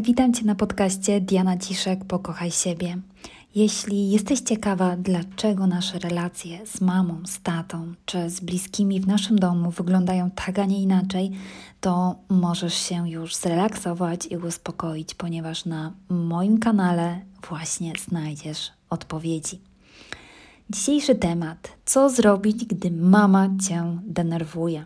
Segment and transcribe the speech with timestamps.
[0.00, 2.96] Witam Cię na podcaście Diana Ciszek Pokochaj siebie.
[3.54, 9.38] Jeśli jesteś ciekawa, dlaczego nasze relacje z mamą, z tatą czy z bliskimi w naszym
[9.38, 11.30] domu wyglądają tak, a nie inaczej,
[11.80, 19.60] to możesz się już zrelaksować i uspokoić, ponieważ na moim kanale właśnie znajdziesz odpowiedzi.
[20.70, 24.84] Dzisiejszy temat: co zrobić, gdy mama cię denerwuje?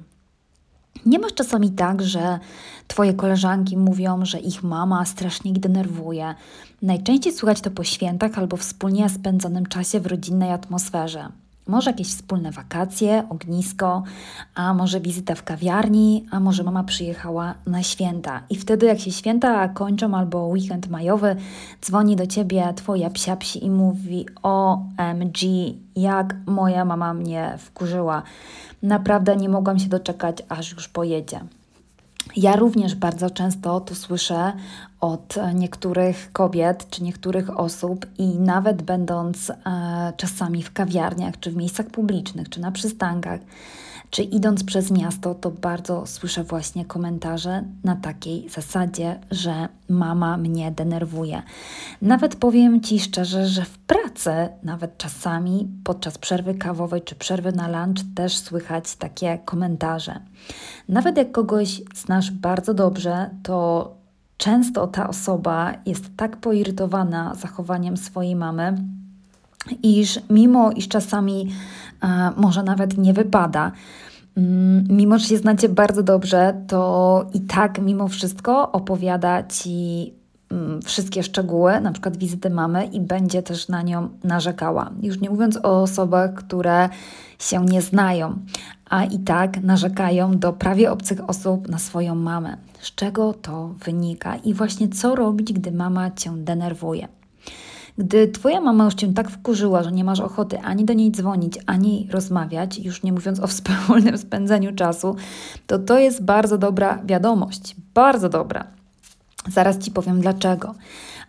[1.06, 2.38] Nie masz czasami tak, że
[2.86, 6.34] twoje koleżanki mówią, że ich mama strasznie ich denerwuje.
[6.82, 11.29] Najczęściej słychać to po świętach albo wspólnie spędzonym czasie w rodzinnej atmosferze.
[11.68, 14.03] Może jakieś wspólne wakacje, ognisko,
[14.54, 18.43] a może wizyta w kawiarni, a może mama przyjechała na święta.
[18.50, 21.36] I wtedy, jak się święta kończą albo weekend majowy,
[21.82, 25.39] dzwoni do ciebie twoja psia psi i mówi: OMG,
[25.96, 28.23] jak moja mama mnie wkurzyła.
[28.82, 31.40] Naprawdę nie mogłam się doczekać, aż już pojedzie.
[32.37, 34.53] Ja również bardzo często to słyszę
[35.00, 39.55] od niektórych kobiet czy niektórych osób, i nawet będąc e,
[40.17, 43.41] czasami w kawiarniach, czy w miejscach publicznych, czy na przystankach,
[44.11, 50.70] czy idąc przez miasto, to bardzo słyszę właśnie komentarze na takiej zasadzie, że mama mnie
[50.70, 51.42] denerwuje.
[52.03, 54.31] Nawet powiem Ci szczerze, że w pracy,
[54.62, 60.20] nawet czasami podczas przerwy kawowej czy przerwy na lunch, też słychać takie komentarze.
[60.89, 63.98] Nawet jak kogoś znasz bardzo dobrze, to
[64.36, 68.77] często ta osoba jest tak poirytowana zachowaniem swojej mamy,
[69.83, 71.48] iż mimo iż czasami
[72.02, 73.72] e, może nawet nie wypada,
[74.36, 80.12] mm, mimo że się znacie bardzo dobrze, to i tak mimo wszystko opowiada ci
[80.50, 84.91] mm, wszystkie szczegóły, na przykład wizyty mamy i będzie też na nią narzekała.
[85.02, 86.89] Już nie mówiąc o osobach, które
[87.39, 88.39] się nie znają,
[88.91, 92.56] a i tak narzekają do prawie obcych osób na swoją mamę.
[92.80, 97.08] Z czego to wynika i właśnie co robić, gdy mama cię denerwuje?
[97.99, 101.59] Gdy twoja mama już cię tak wkurzyła, że nie masz ochoty ani do niej dzwonić,
[101.67, 105.17] ani rozmawiać, już nie mówiąc o wspólnym spędzeniu czasu,
[105.67, 107.77] to to jest bardzo dobra wiadomość.
[107.95, 108.67] Bardzo dobra.
[109.48, 110.75] Zaraz ci powiem dlaczego.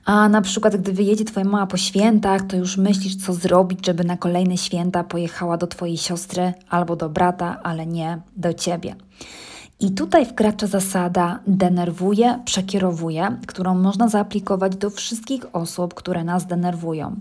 [0.05, 4.03] A na przykład, gdy wyjedzie Twoja mama po świętach, to już myślisz, co zrobić, żeby
[4.03, 8.95] na kolejne święta pojechała do Twojej siostry albo do brata, ale nie do Ciebie.
[9.81, 17.15] I tutaj wkracza zasada denerwuje, przekierowuje, którą można zaaplikować do wszystkich osób, które nas denerwują.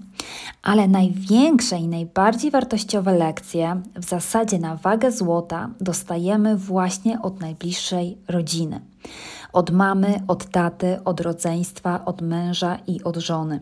[0.62, 8.19] Ale największe i najbardziej wartościowe lekcje w zasadzie na wagę złota dostajemy właśnie od najbliższej
[8.28, 8.80] rodziny.
[9.52, 13.60] Od mamy, od taty, od rodzeństwa, od męża i od żony.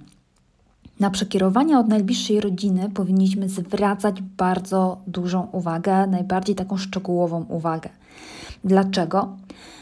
[1.01, 7.91] Na przekierowania od najbliższej rodziny powinniśmy zwracać bardzo dużą uwagę, najbardziej taką szczegółową uwagę.
[8.65, 9.37] Dlaczego?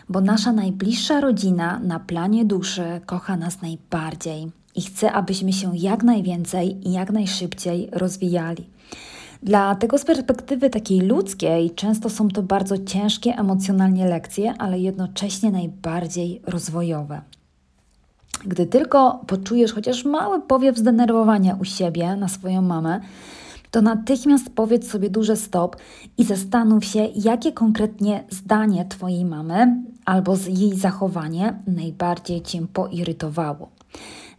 [0.08, 6.02] Bo nasza najbliższa rodzina na planie duszy kocha nas najbardziej i chce, abyśmy się jak
[6.02, 8.66] najwięcej i jak najszybciej rozwijali.
[9.42, 16.42] Dlatego z perspektywy takiej ludzkiej często są to bardzo ciężkie emocjonalnie lekcje, ale jednocześnie najbardziej
[16.46, 17.22] rozwojowe.
[18.46, 23.00] Gdy tylko poczujesz chociaż mały powiew zdenerwowania u siebie na swoją mamę,
[23.70, 25.76] to natychmiast powiedz sobie duże stop
[26.18, 33.68] i zastanów się, jakie konkretnie zdanie Twojej mamy albo jej zachowanie najbardziej Cię poirytowało.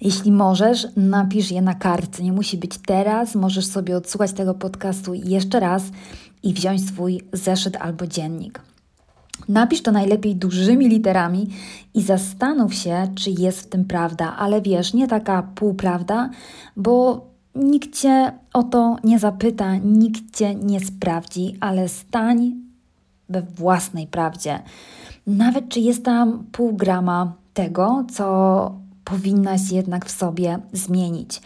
[0.02, 2.24] Jeśli możesz, napisz je na kartce.
[2.24, 3.36] Nie musi być teraz.
[3.36, 5.84] Możesz sobie odsłuchać tego podcastu jeszcze raz
[6.44, 8.62] i wziąć swój zeszyt albo dziennik.
[9.50, 11.48] Napisz to najlepiej dużymi literami
[11.94, 16.30] i zastanów się, czy jest w tym prawda, ale wiesz, nie taka półprawda,
[16.78, 17.26] bo
[17.56, 22.52] nikt cię o to nie zapyta, nikt cię nie sprawdzi, ale stań
[23.30, 24.60] we własnej prawdzie.
[25.28, 31.42] Nawet czy jest tam pół grama tego, co powinnaś jednak w sobie zmienić.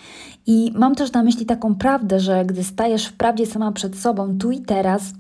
[0.48, 4.38] I mam też na myśli taką prawdę, że gdy stajesz w prawdzie sama przed sobą,
[4.38, 5.14] tu i teraz,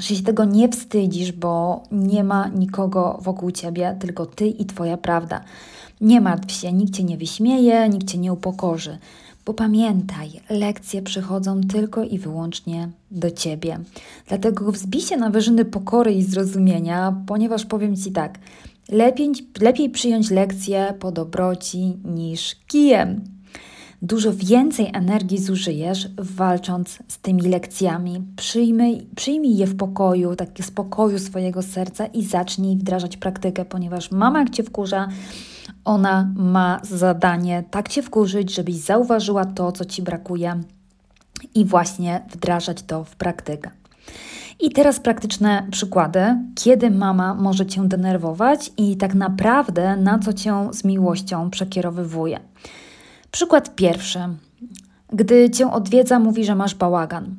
[0.00, 4.96] że się tego nie wstydzisz, bo nie ma nikogo wokół ciebie, tylko ty i twoja
[4.96, 5.40] prawda.
[6.00, 8.98] Nie martw się, nikt cię nie wyśmieje, nikt cię nie upokorzy.
[9.44, 13.78] Bo pamiętaj, lekcje przychodzą tylko i wyłącznie do ciebie.
[14.28, 18.38] Dlatego wzbij się na wyżyny pokory i zrozumienia, ponieważ powiem ci tak:
[18.88, 23.37] lepiej, lepiej przyjąć lekcję po dobroci niż kijem.
[24.02, 28.22] Dużo więcej energii zużyjesz walcząc z tymi lekcjami.
[28.36, 34.38] Przyjmij, przyjmij je w pokoju, takie spokoju swojego serca i zacznij wdrażać praktykę, ponieważ mama
[34.38, 35.08] jak cię wkurza,
[35.84, 40.60] ona ma zadanie tak cię wkurzyć, żebyś zauważyła to, co ci brakuje
[41.54, 43.70] i właśnie wdrażać to w praktykę.
[44.60, 50.68] I teraz praktyczne przykłady, kiedy mama może cię denerwować i tak naprawdę na co cię
[50.72, 52.40] z miłością przekierowywuje.
[53.30, 54.18] Przykład pierwszy.
[55.12, 57.36] Gdy cię odwiedza, mówi, że masz bałagan.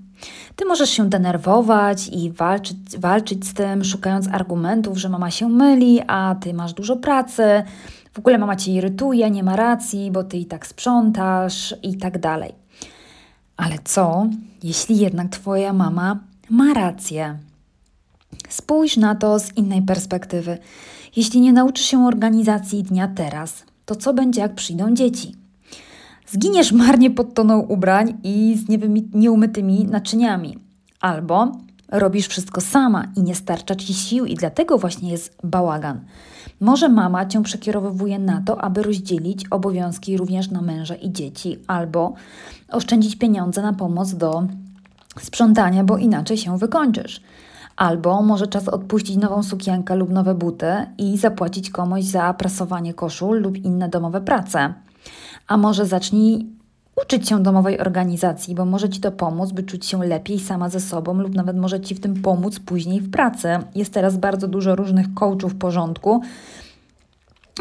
[0.55, 6.01] Ty możesz się denerwować i walczyć, walczyć z tym, szukając argumentów, że mama się myli,
[6.07, 7.63] a ty masz dużo pracy.
[8.13, 12.19] W ogóle mama cię irytuje, nie ma racji, bo ty i tak sprzątasz i tak
[12.19, 12.55] dalej.
[13.57, 14.27] Ale co,
[14.63, 16.19] jeśli jednak twoja mama
[16.49, 17.37] ma rację?
[18.49, 20.57] Spójrz na to z innej perspektywy.
[21.15, 25.35] Jeśli nie nauczysz się organizacji dnia teraz, to co będzie, jak przyjdą dzieci?
[26.31, 28.69] Zginiesz marnie pod toną ubrań i z
[29.13, 30.57] nieumytymi naczyniami.
[31.01, 31.51] Albo
[31.87, 35.99] robisz wszystko sama i nie starcza ci sił, i dlatego właśnie jest bałagan.
[36.59, 42.13] Może mama cię przekierowuje na to, aby rozdzielić obowiązki również na męża i dzieci, albo
[42.71, 44.43] oszczędzić pieniądze na pomoc do
[45.19, 47.21] sprzątania, bo inaczej się wykończysz.
[47.75, 53.41] Albo może czas odpuścić nową sukienkę lub nowe buty i zapłacić komuś za prasowanie koszul
[53.41, 54.73] lub inne domowe prace.
[55.47, 56.59] A może zacznij
[57.03, 60.79] uczyć się domowej organizacji, bo może Ci to pomóc, by czuć się lepiej sama ze
[60.79, 63.47] sobą, lub nawet może Ci w tym pomóc później w pracy.
[63.75, 66.21] Jest teraz bardzo dużo różnych coachów porządku.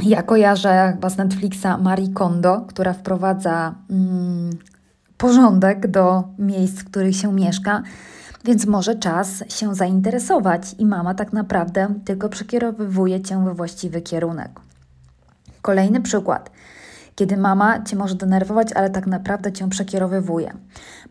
[0.02, 4.50] Ja kojarzę chyba z Netflixa Marie Kondo, która wprowadza mm,
[5.17, 7.82] porządek do miejsc, w których się mieszka.
[8.44, 14.61] Więc może czas się zainteresować i mama tak naprawdę tylko przekierowywuje cię we właściwy kierunek.
[15.62, 16.50] Kolejny przykład
[17.19, 20.53] kiedy mama cię może denerwować, ale tak naprawdę cię przekierowywuje.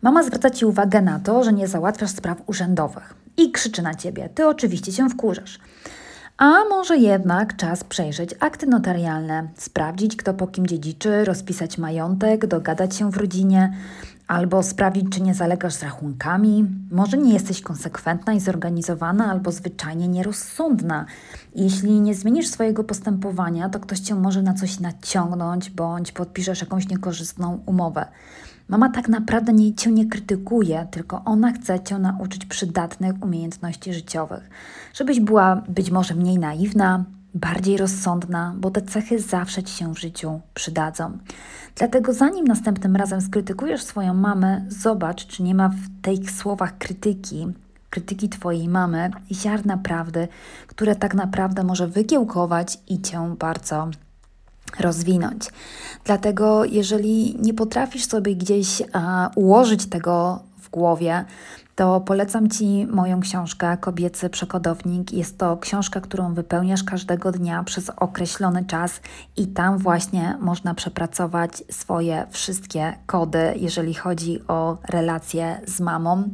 [0.02, 4.28] Mama zwraca ci uwagę na to, że nie załatwiasz spraw urzędowych i krzyczy na ciebie.
[4.34, 5.58] Ty oczywiście się wkurzasz.
[6.38, 12.96] A może jednak czas przejrzeć akty notarialne, sprawdzić, kto po kim dziedziczy, rozpisać majątek, dogadać
[12.96, 13.72] się w rodzinie,
[14.28, 16.66] albo sprawdzić, czy nie zalegasz z rachunkami.
[16.90, 21.06] Może nie jesteś konsekwentna i zorganizowana, albo zwyczajnie nierozsądna.
[21.54, 26.88] Jeśli nie zmienisz swojego postępowania, to ktoś cię może na coś naciągnąć, bądź podpiszesz jakąś
[26.88, 28.06] niekorzystną umowę.
[28.68, 34.50] Mama tak naprawdę nie, cię nie krytykuje, tylko ona chce cię nauczyć przydatnych umiejętności życiowych,
[34.94, 37.04] żebyś była być może mniej naiwna,
[37.34, 41.18] bardziej rozsądna, bo te cechy zawsze ci się w życiu przydadzą.
[41.76, 47.46] Dlatego zanim następnym razem skrytykujesz swoją mamę, zobacz, czy nie ma w tych słowach krytyki,
[47.90, 50.28] krytyki Twojej mamy, ziarna prawdy,
[50.66, 53.88] które tak naprawdę może wykiełkować i Cię bardzo
[54.80, 55.50] rozwinąć.
[56.04, 60.42] Dlatego, jeżeli nie potrafisz sobie gdzieś a, ułożyć tego
[60.78, 61.24] głowie,
[61.74, 65.12] to polecam Ci moją książkę Kobiecy Przekodownik.
[65.12, 69.00] Jest to książka, którą wypełniasz każdego dnia przez określony czas
[69.36, 76.28] i tam właśnie można przepracować swoje wszystkie kody, jeżeli chodzi o relacje z mamą.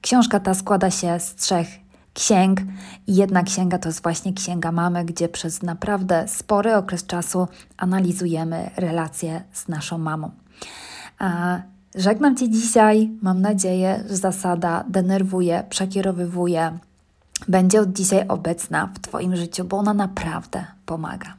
[0.00, 1.68] Książka ta składa się z trzech
[2.14, 2.60] księg
[3.06, 9.42] jedna księga to jest właśnie księga mamy, gdzie przez naprawdę spory okres czasu analizujemy relacje
[9.52, 10.30] z naszą mamą.
[11.98, 13.10] Żegnam Cię dzisiaj.
[13.22, 16.78] Mam nadzieję, że zasada denerwuje, przekierowywuje
[17.48, 21.34] będzie od dzisiaj obecna w Twoim życiu, bo ona naprawdę pomaga.